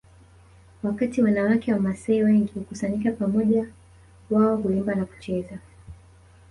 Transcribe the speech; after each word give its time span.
Wakati 0.83 1.21
wanawake 1.21 1.73
wamasai 1.73 2.23
wengi 2.23 2.51
hukusanyika 2.53 3.11
pamoja 3.11 3.67
wao 4.31 4.57
huimba 4.57 4.95
na 4.95 5.05
kucheza 5.05 5.57